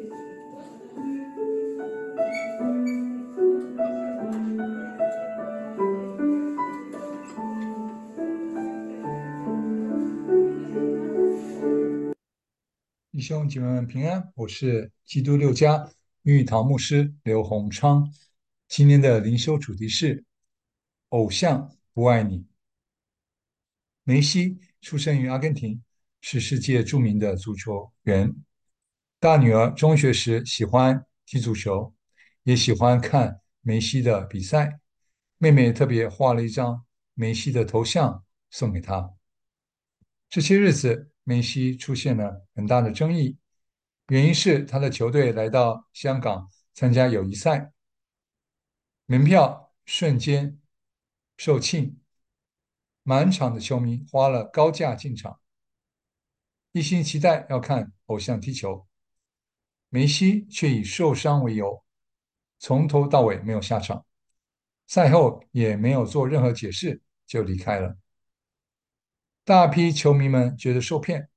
[0.00, 0.06] 弟
[13.20, 15.90] 兄姐妹们平安，我是基督六家
[16.22, 18.10] 玉堂牧师刘洪昌。
[18.68, 20.24] 今天的灵修主题是
[21.10, 22.46] “偶像不爱你”。
[24.04, 25.82] 梅西出生于阿根廷，
[26.22, 28.34] 是世界著名的足球员。
[29.20, 31.94] 大女儿中学时喜欢踢足球，
[32.42, 34.80] 也喜欢看梅西的比赛。
[35.36, 36.84] 妹妹特别画了一张
[37.14, 39.14] 梅西的头像送给她。
[40.28, 41.06] 这些日子。
[41.22, 43.36] 梅西出现了很大的争议，
[44.08, 47.72] 原因是他的球队来到香港参加友谊赛，
[49.06, 50.58] 门票瞬间
[51.36, 51.94] 售罄，
[53.04, 55.38] 满场的球迷花了高价进场，
[56.72, 58.88] 一心期待要看偶像踢球。
[59.90, 61.84] 梅西却以受伤为由，
[62.60, 64.06] 从头到尾没有下场，
[64.86, 67.98] 赛后也没有做任何解释就离开了。
[69.44, 71.28] 大批球迷们觉得受骗，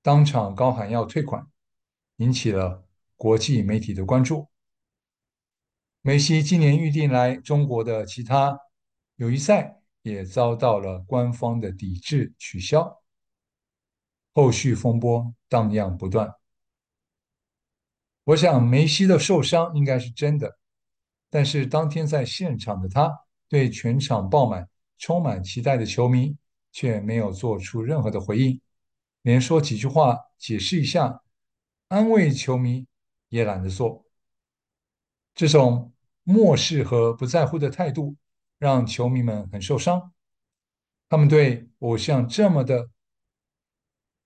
[0.00, 1.46] 当场高喊要退款，
[2.16, 4.48] 引起了国际媒体的关注。
[6.00, 8.58] 梅西今年预定来中国的其他
[9.16, 13.02] 友谊赛也遭到了官方的抵制取消，
[14.32, 16.32] 后续风波荡漾不断。
[18.28, 20.58] 我想梅西的受伤应该是真的，
[21.30, 23.10] 但是当天在现场的他
[23.48, 26.36] 对全场爆满、充满期待的球迷。
[26.70, 28.60] 却没有做出任何的回应，
[29.22, 31.22] 连说几句话解释一下、
[31.88, 32.86] 安慰球迷
[33.30, 34.04] 也懒得做。
[35.34, 35.92] 这种
[36.22, 38.16] 漠视和不在乎的态度，
[38.58, 40.12] 让球迷们很受伤。
[41.08, 42.90] 他们对偶像这么的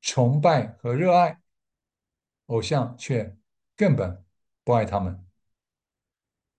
[0.00, 1.38] 崇拜和热爱，
[2.46, 3.36] 偶像却
[3.80, 4.22] 根本
[4.62, 5.26] 不爱他们。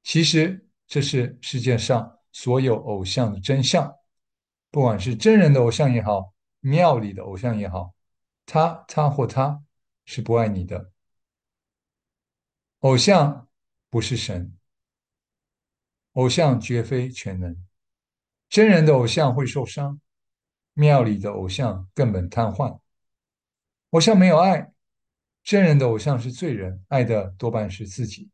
[0.02, 3.96] 其实，这是世界上所有偶像的真相。
[4.72, 7.94] 不管是真人的偶像也好，庙里的偶像也好，
[8.48, 9.64] 他、他或他
[10.04, 10.92] 是不爱你的。
[12.80, 13.48] 偶像
[13.92, 14.58] 不是神，
[16.14, 17.56] 偶像绝非全能。
[18.50, 20.02] 真人的偶像会受伤，
[20.74, 22.80] 庙里的偶像根本瘫痪。
[23.92, 24.74] 偶像没有爱，
[25.44, 28.30] 真人的偶像是罪人，爱的多半是自己；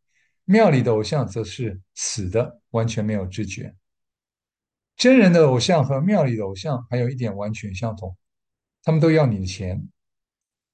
[0.46, 3.76] 庙里的偶像则是死的，完全没有知觉。
[4.96, 8.18] 真人的偶像和庙里的偶像还有一点完全相同，
[8.84, 9.88] 他们都要你的钱。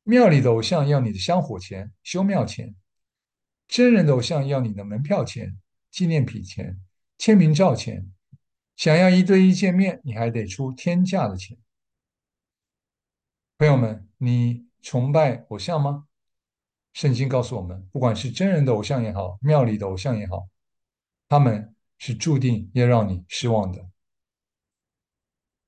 [0.03, 2.73] 庙里的偶像要你的香火钱、修庙钱；
[3.67, 5.57] 真人的偶像要你的门票钱、
[5.91, 6.79] 纪念品钱、
[7.17, 8.11] 签名照钱。
[8.75, 11.57] 想要一对一见面，你还得出天价的钱。
[13.57, 16.07] 朋友们，你崇拜偶像吗？
[16.94, 20.48] 圣经告诉我们，不管是真人的偶像也好，庙里的偶像也好，
[21.28, 23.84] 他们是注定要让你失望的。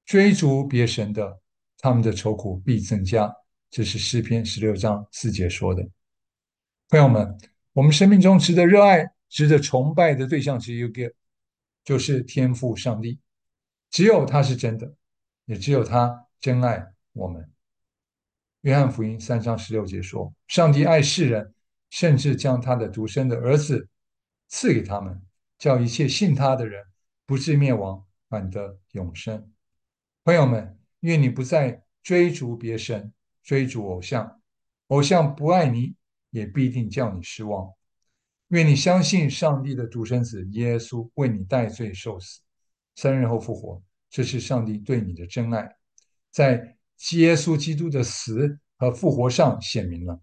[0.06, 1.42] 追逐别神的，
[1.80, 3.34] 他们的愁苦必增加。
[3.72, 5.86] 这是诗篇十六章四节说的。
[6.90, 7.38] 朋友们，
[7.74, 11.12] 我们生命中值得热爱、值得崇拜的对象只有一个，
[11.84, 13.20] 就是天赋上帝。
[13.90, 14.96] 只有他是真的，
[15.46, 17.52] 也只有他真爱我们。
[18.66, 21.54] 约翰福音三章十六节说：“上帝爱世人，
[21.92, 23.88] 甚至将他的独生的儿子
[24.48, 25.22] 赐给他们，
[25.60, 26.84] 叫一切信他的人
[27.28, 29.52] 不至灭亡，反得永生。”
[30.26, 34.42] 朋友们，愿你不再追逐别神、追逐偶像，
[34.88, 35.94] 偶像不爱你，
[36.32, 37.72] 也必定叫你失望。
[38.48, 42.42] 愿你相信上帝的独生子耶稣为你代罪受死，
[42.96, 45.76] 三日后复活，这是上帝对你的真爱，
[46.32, 46.75] 在
[47.18, 50.20] 耶稣基督的死和复活上显明了。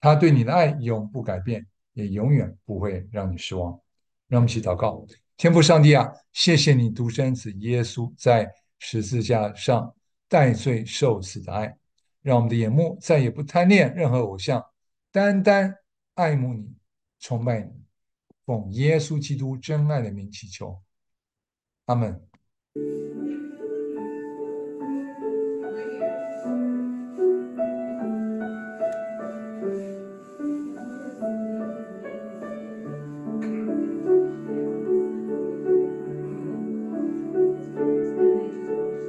[0.00, 3.80] 他对你的爱永不改变，也永远不会让你失望。
[4.28, 5.06] 让我们一起祷告：
[5.36, 8.50] 天父上帝啊，谢谢你独生子耶稣在。
[8.84, 9.94] 十字架上
[10.28, 11.78] 代罪受死的爱，
[12.20, 14.60] 让我们的眼目再也不贪恋任何偶像，
[15.12, 15.72] 单单
[16.14, 16.74] 爱慕你、
[17.20, 17.70] 崇拜你，
[18.44, 20.82] 奉耶稣基督真爱的名祈求，
[21.84, 22.31] 阿门。